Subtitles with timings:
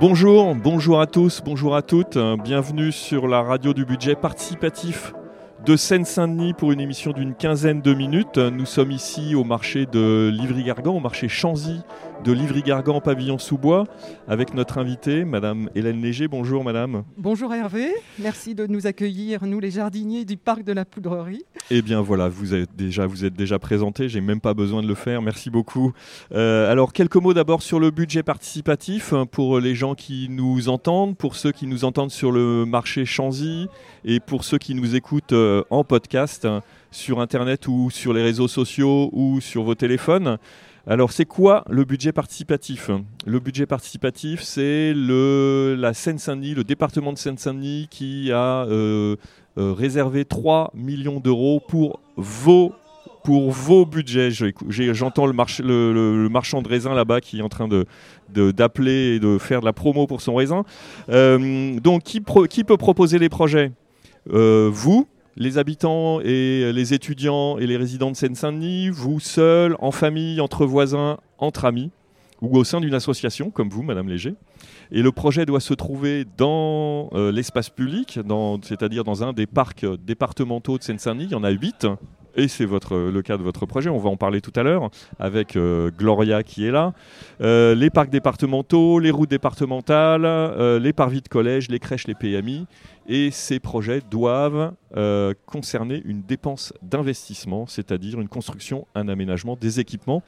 [0.00, 2.16] Bonjour, bonjour à tous, bonjour à toutes.
[2.42, 5.12] Bienvenue sur la radio du budget participatif
[5.66, 8.38] de Seine-Saint-Denis pour une émission d'une quinzaine de minutes.
[8.38, 11.82] Nous sommes ici au marché de Livry-Gargan, au marché Chanzy
[12.24, 13.86] de Livry-Gargan pavillon sous bois
[14.28, 16.28] avec notre invitée, Madame Hélène Léger.
[16.28, 17.04] Bonjour Madame.
[17.16, 21.44] Bonjour Hervé, merci de nous accueillir, nous les jardiniers du parc de la Poudrerie.
[21.70, 24.88] Eh bien voilà, vous êtes déjà, vous êtes déjà présenté, j'ai même pas besoin de
[24.88, 25.92] le faire, merci beaucoup.
[26.32, 30.68] Euh, alors quelques mots d'abord sur le budget participatif hein, pour les gens qui nous
[30.68, 33.68] entendent, pour ceux qui nous entendent sur le marché Chanzy
[34.04, 36.60] et pour ceux qui nous écoutent euh, en podcast hein,
[36.90, 40.38] sur Internet ou sur les réseaux sociaux ou sur vos téléphones.
[40.90, 42.90] Alors, c'est quoi le budget participatif?
[43.24, 49.14] Le budget participatif, c'est la Seine-Saint-Denis, le département de Seine-Saint-Denis qui a euh,
[49.56, 52.72] euh, réservé 3 millions d'euros pour vos
[53.22, 54.30] pour vos budgets.
[54.32, 57.68] J'entends le, le, marchand de raisin là-bas qui est en train
[58.28, 60.64] d'appeler et de faire de la promo pour son raisin.
[61.08, 63.70] Euh, donc, qui, peut proposer les projets?
[64.26, 65.06] Vous,
[65.40, 70.66] les habitants et les étudiants et les résidents de Seine-Saint-Denis, vous seul, en famille, entre
[70.66, 71.90] voisins, entre amis,
[72.42, 74.34] ou au sein d'une association comme vous, Madame Léger.
[74.92, 78.20] Et le projet doit se trouver dans euh, l'espace public,
[78.62, 81.24] c'est-à-dire dans un des parcs départementaux de Seine-Saint-Denis.
[81.24, 81.86] Il y en a huit
[82.40, 84.90] et c'est votre, le cas de votre projet, on va en parler tout à l'heure,
[85.18, 86.94] avec euh, Gloria qui est là,
[87.40, 92.14] euh, les parcs départementaux, les routes départementales, euh, les parvis de collège, les crèches, les
[92.14, 92.66] PMI,
[93.08, 94.72] et ces projets doivent
[95.46, 100.22] concerner une dépense d'investissement, c'est-à-dire une construction, un aménagement, des équipements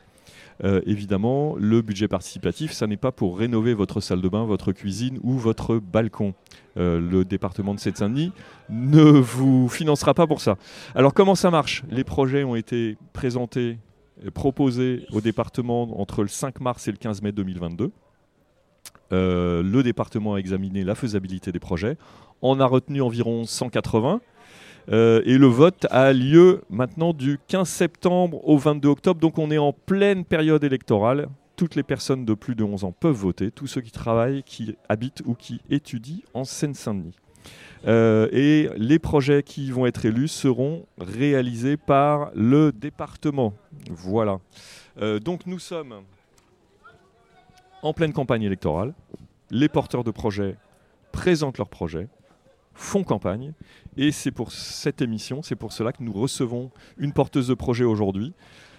[0.64, 4.72] euh, évidemment, le budget participatif, ça n'est pas pour rénover votre salle de bain, votre
[4.72, 6.34] cuisine ou votre balcon.
[6.76, 8.32] Euh, le département de Seine-Saint-Denis
[8.70, 10.56] ne vous financera pas pour ça.
[10.94, 11.82] Alors comment ça marche?
[11.90, 13.78] Les projets ont été présentés,
[14.34, 17.90] proposés au département entre le 5 mars et le 15 mai 2022.
[19.12, 21.96] Euh, le département a examiné la faisabilité des projets.
[22.40, 24.20] On a retenu environ 180.
[24.90, 29.20] Euh, et le vote a lieu maintenant du 15 septembre au 22 octobre.
[29.20, 31.28] Donc on est en pleine période électorale.
[31.56, 34.74] Toutes les personnes de plus de 11 ans peuvent voter, tous ceux qui travaillent, qui
[34.88, 37.14] habitent ou qui étudient en Seine-Saint-Denis.
[37.86, 43.54] Euh, et les projets qui vont être élus seront réalisés par le département.
[43.90, 44.38] Voilà.
[45.00, 46.02] Euh, donc nous sommes
[47.82, 48.94] en pleine campagne électorale.
[49.50, 50.56] Les porteurs de projets
[51.10, 52.08] présentent leurs projets
[52.74, 53.52] font campagne.
[53.96, 57.84] Et c'est pour cette émission, c'est pour cela que nous recevons une porteuse de projet
[57.84, 58.34] aujourd'hui.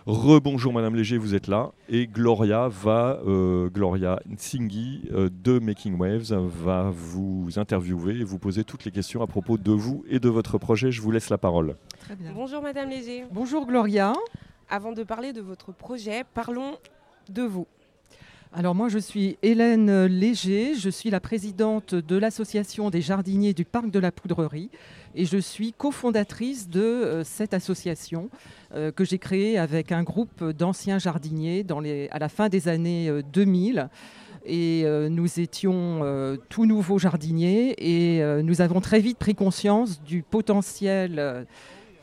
[0.05, 1.71] Rebonjour Madame Léger, vous êtes là.
[1.87, 8.37] Et Gloria va, euh, Gloria Nsinghi euh, de Making Waves va vous interviewer et vous
[8.37, 10.91] poser toutes les questions à propos de vous et de votre projet.
[10.91, 11.77] Je vous laisse la parole.
[12.35, 13.23] Bonjour Madame Léger.
[13.31, 14.13] Bonjour Gloria.
[14.69, 16.77] Avant de parler de votre projet, parlons
[17.29, 17.67] de vous.
[18.55, 23.65] Alors moi je suis Hélène Léger, je suis la présidente de l'association des jardiniers du
[23.65, 24.69] parc de la Poudrerie
[25.15, 28.29] et je suis cofondatrice de euh, cette association
[28.75, 31.65] euh, que j'ai créée avec un groupe d'anciens jardiniers
[32.11, 33.87] à la fin des années 2000 euh,
[34.45, 36.01] et nous étions
[36.49, 41.47] tout nouveaux jardiniers et nous avons très vite pris conscience du potentiel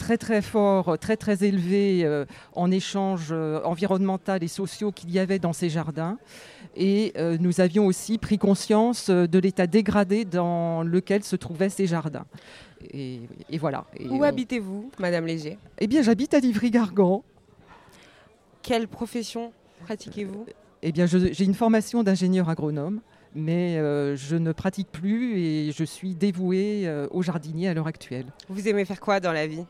[0.01, 2.25] très très fort, très très élevé euh,
[2.55, 6.19] en échanges euh, environnemental et sociaux qu'il y avait dans ces jardins.
[6.75, 11.87] Et euh, nous avions aussi pris conscience de l'état dégradé dans lequel se trouvaient ces
[11.87, 12.25] jardins.
[12.95, 13.21] Et,
[13.59, 13.85] voilà.
[14.09, 15.59] Où habitez-vous, Madame Léger?
[15.79, 17.23] Eh bien, j'habite à Livry-Gargan.
[18.63, 19.53] Quelle profession
[19.85, 20.47] pratiquez-vous?
[20.83, 23.01] Eh bien, j'ai une formation d'ingénieur agronome
[23.33, 23.77] mais
[24.17, 28.27] je ne pratique plus et je suis dévouée aux jardiniers à l'heure actuelle.
[28.49, 29.65] Vous aimez faire quoi dans la vie?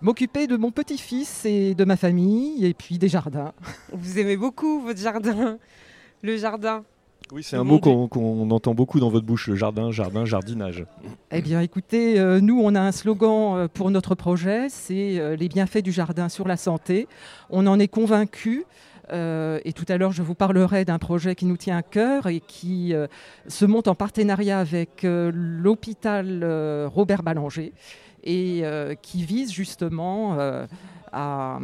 [0.00, 3.52] M'occuper de mon petit-fils et de ma famille, et puis des jardins.
[3.92, 5.58] Vous aimez beaucoup votre jardin,
[6.22, 6.84] le jardin
[7.30, 10.86] oui, c'est un mot qu'on entend beaucoup dans votre bouche, le jardin, jardin, jardinage.
[11.30, 15.36] Eh bien, écoutez, euh, nous, on a un slogan euh, pour notre projet, c'est euh,
[15.36, 17.06] les bienfaits du jardin sur la santé.
[17.50, 18.64] On en est convaincu.
[19.10, 22.40] et tout à l'heure, je vous parlerai d'un projet qui nous tient à cœur et
[22.40, 22.94] qui
[23.46, 26.44] se monte en partenariat avec l'hôpital
[26.94, 27.72] Robert Ballanger
[28.24, 30.66] et euh, qui vise justement euh,
[31.12, 31.58] à,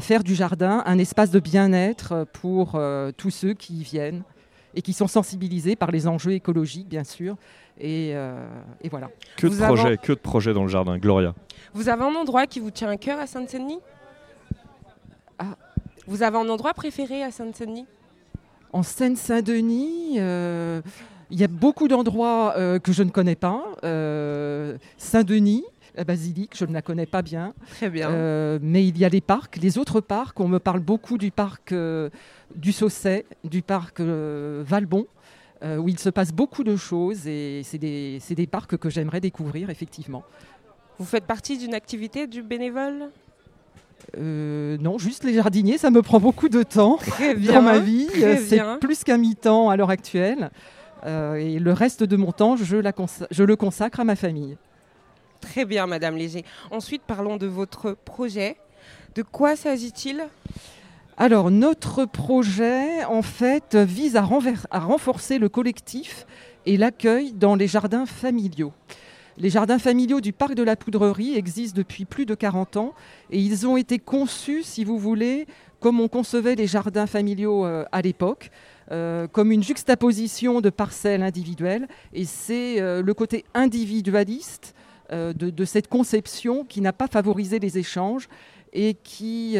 [0.00, 4.22] faire du jardin un espace de bien-être pour euh, tous ceux qui y viennent
[4.74, 7.36] et qui sont sensibilisés par les enjeux écologiques, bien sûr.
[7.78, 8.14] Et,
[8.90, 9.08] voilà.
[9.36, 11.34] Que de, projets, que de projets dans le jardin, Gloria
[11.74, 13.78] Vous avez un endroit qui vous tient à cœur à Sainte-Denis
[15.38, 15.56] ah.
[16.06, 17.86] Vous avez un endroit préféré à Sainte-Denis
[18.72, 20.18] En Seine-Saint-Denis
[21.34, 23.60] il y a beaucoup d'endroits euh, que je ne connais pas.
[23.82, 25.64] Euh, Saint-Denis,
[25.96, 27.54] la basilique, je ne la connais pas bien.
[27.72, 28.08] Très bien.
[28.08, 30.38] Euh, mais il y a les parcs, les autres parcs.
[30.38, 31.74] On me parle beaucoup du parc
[32.54, 35.06] du Sausset, du parc Valbon.
[35.64, 39.70] où il se passe beaucoup de choses et c'est des, des parcs que j'aimerais découvrir
[39.70, 40.22] effectivement.
[40.98, 43.10] Vous faites partie d'une activité du bénévole?
[44.18, 46.98] Euh, non, juste les jardiniers, ça me prend beaucoup de temps
[47.48, 48.06] dans ma vie.
[48.46, 50.50] C'est plus qu'un mi-temps à l'heure actuelle.
[51.04, 54.56] Euh, et le reste de mon temps, je, je, le consacre à ma famille.
[55.40, 56.44] Très bien, Madame Léger.
[56.70, 58.56] Ensuite, parlons de votre projet.
[59.14, 60.24] De quoi s'agit-il?
[61.16, 64.26] Alors, notre projet, en fait, vise à,
[64.70, 66.26] à renforcer le collectif
[66.66, 68.72] et l'accueil dans les jardins familiaux.
[69.36, 72.94] Les jardins familiaux du parc de la Poudrerie existent depuis plus de 40 ans
[73.30, 75.46] et ils ont été conçus, si vous voulez,
[75.80, 78.50] comme on concevait les jardins familiaux euh, à l'époque,
[78.90, 81.88] euh, comme une juxtaposition de parcelles individuelles.
[82.12, 84.74] Et c'est euh, le côté individualiste
[85.12, 88.26] de, cette conception qui n'a pas favorisé les échanges
[88.72, 89.56] et qui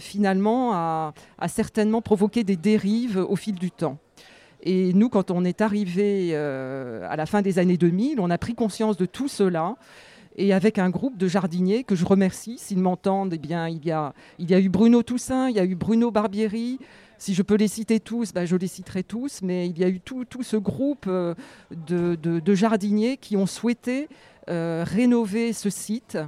[0.00, 1.14] finalement a,
[1.46, 3.98] certainement provoqué des dérives au fil du temps.
[4.62, 8.38] Et nous, quand on est arrivé euh, à la fin des années 2000, on a
[8.38, 9.76] pris conscience de tout cela.
[10.36, 13.90] Et avec un groupe de jardiniers que je remercie, s'ils m'entendent, eh bien, il y,
[13.90, 16.78] a, il y a eu Bruno Toussaint, il y a eu Bruno Barbieri.
[17.18, 19.42] Si je peux les citer tous, ben, je les citerai tous.
[19.42, 21.34] Mais il y a eu tout, tout ce groupe euh,
[21.70, 24.08] de, de, jardiniers qui ont souhaité
[24.48, 26.18] euh, rénover ce site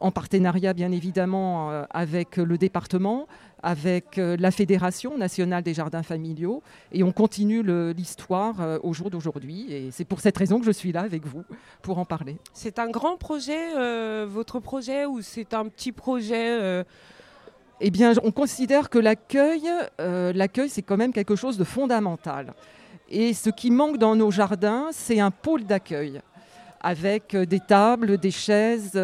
[0.00, 3.28] en partenariat bien évidemment avec le département,
[3.62, 7.62] avec euh, la Fédération nationale des jardins familiaux et on continue
[7.92, 9.72] l'histoire euh, au jour d'aujourd'hui.
[9.72, 11.44] Et c'est pour cette raison que je suis là avec vous
[11.80, 12.38] pour en parler.
[12.52, 16.84] C'est un grand projet, euh, votre projet, ou c'est un petit projet
[17.84, 19.62] Eh bien, on considère que l'accueil,
[19.98, 22.54] l'accueil, c'est quand même quelque chose de fondamental.
[23.10, 26.20] Et ce qui manque dans nos jardins, c'est un pôle d'accueil
[26.80, 28.98] avec des tables, des chaises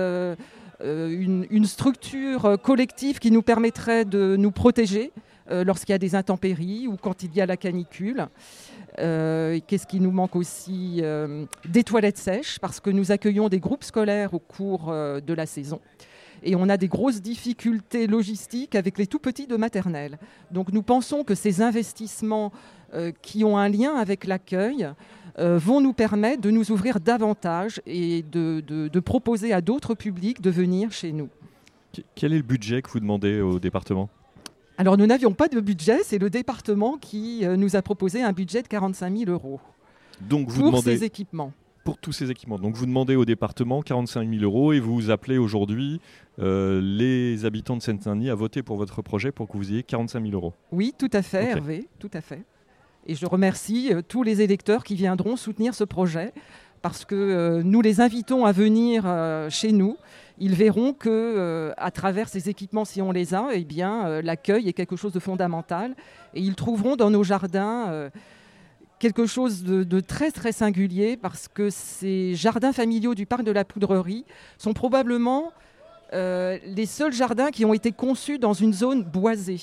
[0.81, 5.11] euh, une, structure collective qui nous permettrait de nous protéger
[5.51, 8.29] euh, lorsqu'il y a des intempéries ou quand il y a la canicule.
[9.01, 11.03] Euh, qu'est-ce qui nous manque aussi
[11.65, 15.81] Des toilettes sèches, parce que nous accueillons des groupes scolaires au cours de la saison.
[16.43, 20.19] Et on a des grosses difficultés logistiques avec les tout petits de maternelle.
[20.51, 22.53] Donc nous pensons que ces investissements
[23.21, 24.89] qui ont un lien avec l'accueil
[25.39, 30.51] euh, vont nous permettre de nous ouvrir davantage et de, proposer à d'autres publics de
[30.51, 31.29] venir chez nous.
[32.17, 34.09] Quel est le budget que vous demandez au département?
[34.79, 38.33] Alors nous n'avions pas de budget, c'est le département qui euh, nous a proposé un
[38.33, 39.61] budget de 45 000 euros
[40.21, 40.99] Donc vous pour demandez...
[40.99, 41.53] ces équipements.
[41.89, 42.59] Pour tous ces équipements.
[42.59, 46.03] Donc vous demandez au département 45 000 euros et vous appelez aujourd'hui
[46.39, 50.23] euh, les habitants de Seine-Saint-Denis à voter pour votre projet pour que vous ayez 45
[50.23, 50.53] 000 euros.
[50.71, 52.43] Oui, tout à fait, Hervé, tout à fait.
[53.07, 56.35] Et je remercie euh, tous les électeurs qui viendront soutenir ce projet
[56.83, 59.97] parce que euh, nous les invitons à venir euh, chez nous.
[60.37, 64.75] Ils verront que à travers ces équipements, si on les a, eh bien l'accueil est
[64.75, 65.97] quelque chose de fondamental
[66.35, 68.11] et ils trouveront dans nos jardins
[68.99, 73.65] quelque chose de, très très singulier parce que ces jardins familiaux du parc de la
[73.65, 74.25] Poudrerie
[74.59, 75.53] sont probablement
[76.13, 79.61] les seuls jardins qui ont été conçus dans une zone boisée.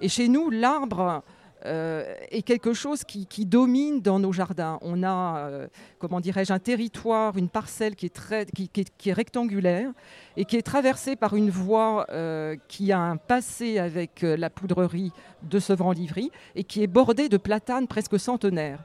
[0.00, 1.20] Et chez nous, l'arbre euh,
[1.66, 4.78] est quelque chose qui, domine dans nos jardins.
[4.82, 5.66] On a, euh,
[5.98, 8.70] comment dirais-je, un territoire, une parcelle qui est, très, qui,
[9.06, 9.90] est, rectangulaire
[10.36, 15.12] et qui est traversée par une voie euh, qui a un passé avec la poudrerie
[15.42, 18.82] de Sevran-Livry et qui est bordée de platanes presque centenaires.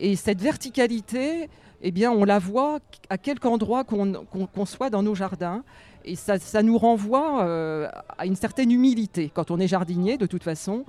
[0.00, 1.48] Et cette verticalité,
[1.82, 2.80] eh bien, on la voit
[3.10, 5.62] à quelque endroit qu'on soit dans nos jardins.
[6.04, 7.44] Et ça nous renvoie
[8.18, 9.30] à une certaine humilité.
[9.32, 10.84] Quand on est jardinier, de toute façon,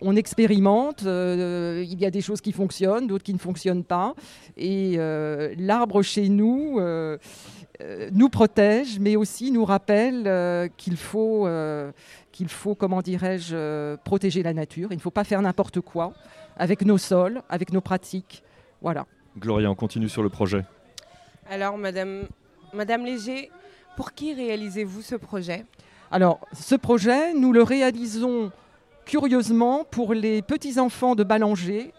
[0.00, 4.14] on expérimente, euh, il y a des choses qui fonctionnent, d'autres qui ne fonctionnent pas.
[4.56, 7.18] Et euh, l'arbre chez nous euh,
[8.12, 11.48] nous protège, mais aussi nous rappelle qu'il faut,
[12.30, 14.88] qu'il faut, comment dirais-je, protéger la nature.
[14.92, 16.12] Il ne faut pas faire n'importe quoi
[16.56, 18.42] avec nos sols, avec nos pratiques.
[18.80, 19.06] Voilà.
[19.38, 20.64] Gloria, on continue sur le projet.
[21.50, 22.24] Alors, Madame,
[22.72, 23.50] Madame Léger,
[23.96, 25.64] pour qui réalisez-vous ce projet?
[26.10, 28.52] Alors, ce projet, nous le réalisons
[29.04, 31.92] curieusement, pour les petits-enfants de Ballanger,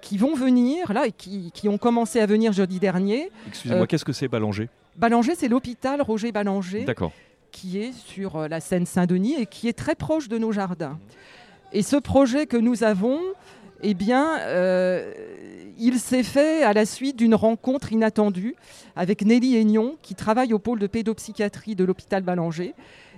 [0.00, 3.30] qui vont venir, là, et qui, ont commencé à venir jeudi dernier.
[3.48, 6.84] Excusez-moi, euh, qu'est-ce que c'est Ballanger Ballanger, c'est l'hôpital Roger Ballanger.
[7.50, 10.98] Qui est sur euh, la Seine-Saint-Denis et qui est très proche de nos jardins.
[11.72, 13.18] Et ce projet que nous avons,
[13.82, 15.12] eh bien, euh,
[15.78, 18.56] il s'est fait à la suite d'une rencontre inattendue
[18.96, 22.74] avec Nelly Aignon, qui travaille au pôle de pédopsychiatrie de l'hôpital Ballanger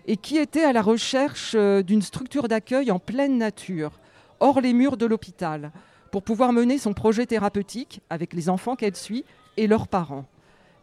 [0.07, 3.93] et qui était à la recherche euh, d'une structure d'accueil en pleine nature,
[4.41, 5.73] hors les murs de l'hôpital,
[6.11, 9.25] pour pouvoir mener son projet thérapeutique avec les enfants qu'elle suit
[9.57, 10.25] et leurs parents.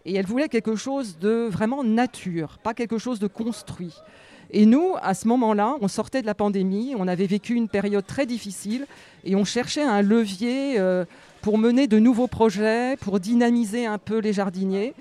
[0.06, 3.94] Et elle voulait quelque chose de vraiment nature, pas quelque chose de construit.
[4.51, 8.06] Et nous, à ce moment-là, on sortait de la pandémie, on avait vécu une période
[8.06, 8.86] très difficile
[9.24, 11.06] et on cherchait un levier euh,
[11.42, 14.94] pour mener de nouveaux projets, pour dynamiser un peu les jardiniers.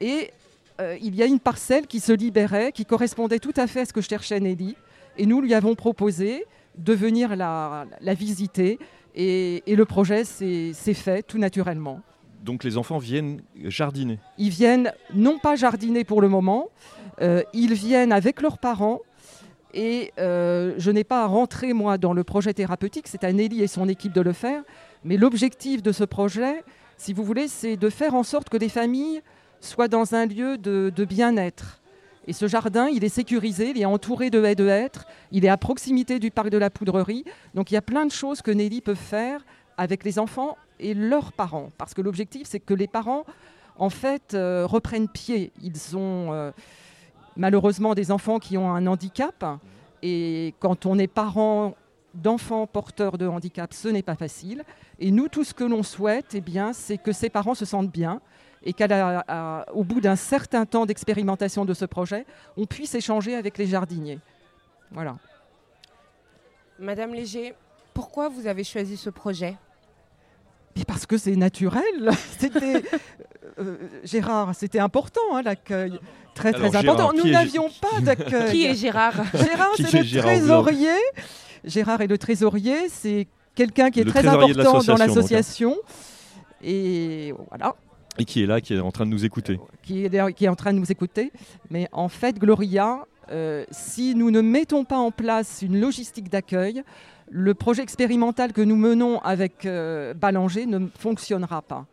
[0.00, 0.30] Et
[0.80, 3.84] euh, il y a une parcelle qui se libérait, qui correspondait tout à fait à
[3.84, 4.76] ce que cherchait Nelly.
[5.16, 8.78] Et nous lui avons proposé de venir la, visiter.
[9.14, 12.00] Et, le projet s'est fait tout naturellement.
[12.44, 16.68] Donc les enfants viennent jardiner Ils viennent non pas jardiner pour le moment,
[17.20, 19.00] euh, ils viennent avec leurs parents.
[19.74, 23.62] Et euh, je n'ai pas à rentrer moi dans le projet thérapeutique, c'est à Nelly
[23.62, 24.62] et son équipe de le faire.
[25.04, 26.62] Mais l'objectif de ce projet,
[26.96, 29.20] si vous voulez, c'est de faire en sorte que des familles
[29.60, 31.80] soient dans un lieu de, bien-être.
[32.26, 35.48] Et ce jardin, il est sécurisé, il est entouré de haies de hêtres, il est
[35.48, 37.24] à proximité du parc de la Poudrerie.
[37.54, 39.44] Donc il y a plein de choses que Nelly peut faire
[39.78, 41.70] avec les enfants et leurs parents.
[41.78, 43.24] Parce que l'objectif, c'est que les parents,
[43.78, 45.52] en fait, euh, reprennent pied.
[45.62, 46.50] Ils ont euh,
[47.36, 49.44] malheureusement des enfants qui ont un handicap.
[50.02, 51.74] Et quand on est parent
[52.14, 54.64] d'enfants porteurs de handicap, ce n'est pas facile.
[54.98, 57.90] Et nous, tout ce que l'on souhaite, eh bien, c'est que ces parents se sentent
[57.90, 58.20] bien
[58.64, 63.66] et qu'au bout d'un certain temps d'expérimentation de ce projet, on puisse échanger avec les
[63.66, 64.18] jardiniers.
[64.90, 65.16] Voilà.
[66.78, 67.54] Madame Léger,
[67.94, 69.56] pourquoi vous avez choisi ce projet?
[70.86, 72.10] Parce que c'est naturel.
[72.38, 72.82] C'était
[73.58, 75.98] euh, Gérard, c'était important hein, l'accueil,
[76.34, 77.12] très très important.
[77.12, 78.52] Nous n'avions pas d'accueil.
[78.52, 79.24] Qui est Gérard?
[79.34, 80.96] Gérard, c'est le trésorier.
[81.64, 85.76] Gérard est le trésorier, c'est quelqu'un qui est très important dans l'association.
[86.62, 87.74] Et voilà.
[88.18, 89.60] Et qui est là, qui est en train de nous écouter.
[89.82, 91.32] Qui est, qui est en train de nous écouter.
[91.70, 96.82] Mais en fait, Gloria, euh, si nous ne mettons pas en place une logistique d'accueil,
[97.30, 101.86] le projet expérimental que nous menons avec euh, Ballanger ne fonctionnera pas.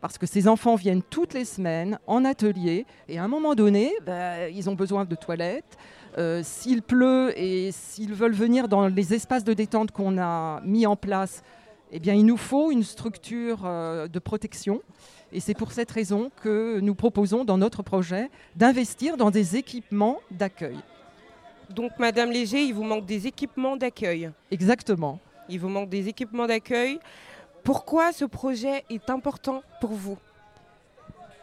[0.00, 3.90] Parce que ces enfants viennent toutes les semaines en atelier et à un moment donné,
[4.04, 5.78] ben, ils ont besoin de toilettes.
[6.18, 10.86] Euh, s'il pleut et s'ils veulent venir dans les espaces de détente qu'on a mis
[10.86, 11.42] en place,
[11.90, 14.82] eh bien, il nous faut une structure euh, de protection.
[15.34, 20.20] Et c'est pour cette raison que nous proposons dans notre projet d'investir dans des équipements
[20.30, 20.78] d'accueil.
[21.70, 24.30] Donc, Madame Léger, il vous manque des équipements d'accueil.
[24.52, 25.18] Exactement.
[25.48, 27.00] Il vous manque des équipements d'accueil.
[27.64, 30.18] Pourquoi ce projet est important pour vous?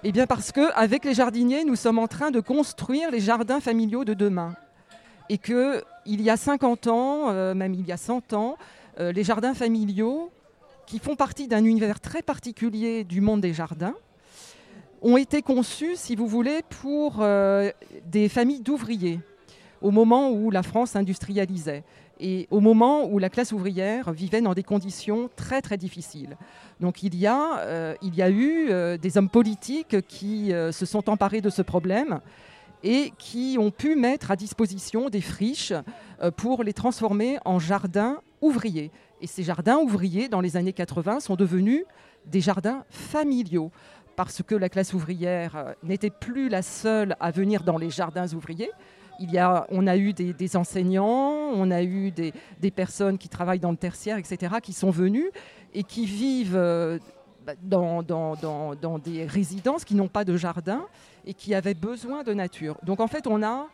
[0.05, 3.59] Eh bien parce que avec les jardiniers, nous sommes en train de construire les jardins
[3.59, 4.55] familiaux de demain.
[5.27, 8.57] Et que il y a 50 ans, euh, même il y a 100 ans,
[8.99, 10.31] euh, les jardins familiaux,
[10.91, 13.95] qui font partie d'un univers très particulier du monde des jardins,
[15.01, 17.71] ont été conçus, si vous voulez, pour euh,
[18.07, 19.21] des familles d'ouvriers
[19.81, 21.85] au moment où la France industrialisait
[22.19, 26.35] et au moment où la classe ouvrière vivait dans des conditions très très difficiles.
[26.81, 31.49] Donc il y a, euh, eu euh, des hommes politiques qui se sont emparés de
[31.49, 32.19] ce problème
[32.83, 35.73] et qui ont pu mettre à disposition des friches
[36.35, 38.91] pour les transformer en jardins ouvriers.
[39.21, 41.83] Et ces jardins ouvriers, dans les années 80, sont devenus
[42.25, 43.71] des jardins familiaux
[44.15, 48.71] parce que la classe ouvrière n'était plus la seule à venir dans les jardins ouvriers,
[49.21, 53.59] il y a, on a eu des, enseignants, on a eu des, personnes qui travaillent
[53.59, 55.27] dans le tertiaire, etc., qui sont venus
[55.73, 56.97] et qui vivent euh,
[57.61, 58.03] dans,
[59.03, 60.85] des résidences qui n'ont pas de jardin
[61.25, 62.77] et qui avaient besoin de nature.
[62.83, 63.67] Donc en fait, on a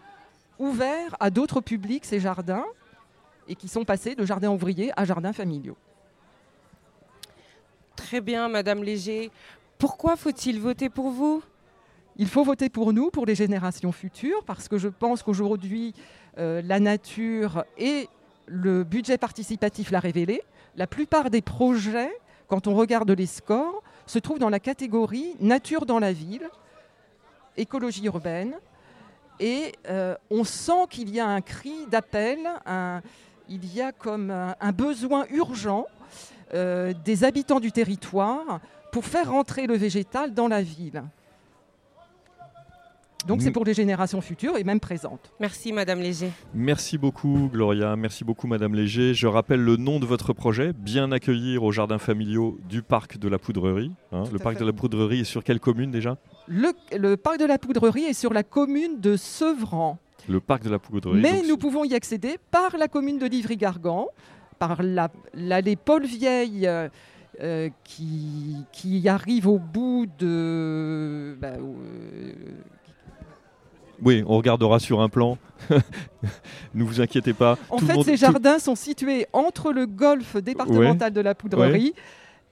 [0.60, 2.66] ouvert à d'autres publics ces jardins
[3.48, 5.78] et qui sont passés de jardins ouvriers à jardins familiaux.
[7.96, 9.32] Très bien, Madame Léger.
[9.78, 11.44] Pourquoi faut-il voter pour vous?
[12.16, 15.94] Il faut voter pour nous, pour les générations futures, parce que je pense qu'aujourd'hui,
[16.40, 18.10] euh, la nature et
[18.48, 20.42] le budget participatif l'a révélé.
[20.76, 22.12] La plupart des projets,
[22.48, 26.50] quand on regarde les scores, se trouvent dans la catégorie nature dans la ville,
[27.56, 28.56] écologie urbaine,
[29.40, 32.40] et euh, on sent qu'il y a un cri d'appel,
[33.50, 35.86] il y a comme un, besoin urgent
[36.54, 38.60] euh, des habitants du territoire
[38.92, 41.04] pour faire rentrer le végétal dans la ville.
[43.26, 45.32] Donc c'est pour les générations futures et même présentes.
[45.40, 46.32] Merci Madame Léger.
[46.54, 49.14] Merci beaucoup Gloria, merci beaucoup Madame Léger.
[49.14, 53.28] Je rappelle le nom de votre projet, Bien accueillir aux jardins familiaux du parc de
[53.28, 53.92] la Poudrerie.
[54.14, 54.24] Hein.
[54.32, 56.18] le parc de la Poudrerie est sur quelle commune déjà?
[56.48, 59.98] Le, parc de la Poudrerie est sur la commune de Sevran.
[60.28, 61.22] Le parc de la Poudrerie.
[61.22, 64.08] Mais nous pouvons y accéder par la commune de Livry-Gargan,
[64.60, 64.82] par
[65.34, 66.68] l'allée Paul Vieille.
[66.68, 66.90] Euh,
[67.40, 71.38] euh, qui, qui, arrive au bout de.
[71.40, 72.34] Bah, euh,
[74.02, 75.38] oui, on regardera sur un plan.
[76.74, 77.60] ne vous inquiétez pas.
[77.70, 81.94] En fait, ces jardins sont situés entre le golfe départemental de la Poudrerie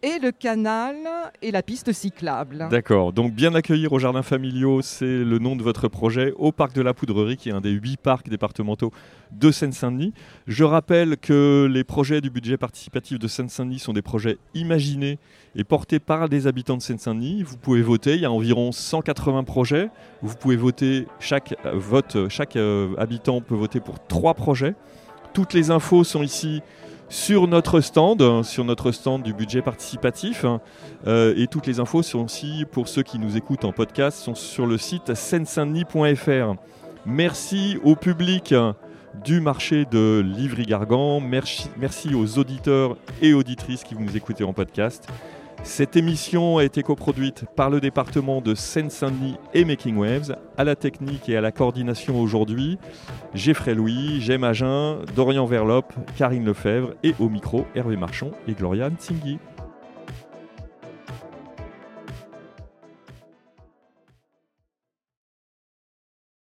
[0.01, 0.95] et le canal
[1.41, 2.67] et la piste cyclable.
[2.69, 6.73] D'accord, donc bien accueillir au jardin familiaux, c'est le nom de votre projet, au parc
[6.73, 8.91] de la Poudrerie, qui est un des huit parcs départementaux
[9.31, 10.13] de Seine-Saint-Denis.
[10.47, 15.17] Je rappelle que les projets du budget participatif de Seine-Saint-Denis sont des projets imaginés
[15.55, 17.43] et portés par des habitants de Seine-Saint-Denis.
[17.43, 19.89] Vous pouvez voter, il y a environ 180 projets.
[20.21, 24.75] Vous pouvez voter, chaque, euh, vote, chaque euh, habitant peut voter pour trois projets.
[25.33, 26.61] Toutes les infos sont ici
[27.09, 30.45] sur notre stand, hein, sur notre stand du budget participatif.
[30.45, 30.61] Hein.
[31.07, 34.35] Euh, et toutes les infos sont aussi, pour ceux qui nous écoutent en podcast, sont
[34.35, 36.55] sur le site seine-saint-denis.fr.
[37.05, 38.75] Merci au public hein,
[39.23, 41.19] du marché de Livry-Gargan.
[41.19, 45.07] Merci, merci aux auditeurs et auditrices qui vous nous écoutez en podcast.
[45.65, 50.75] Cette émission a été coproduite par le département de Seine-Saint-Denis et Making Waves, à la
[50.75, 52.77] technique et à la coordination aujourd'hui,
[53.33, 58.95] Geoffrey Louis, Jem Agen, Dorian Verlope, Karine Lefebvre et au micro Hervé Marchand et Gloriane
[58.97, 59.39] Tsingui.